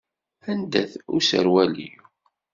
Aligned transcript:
Anda-t 0.51 0.93
userwal-iw? 1.15 2.01